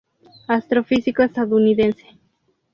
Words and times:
Astrofísico 0.57 1.21
estadounidense. 1.21 2.07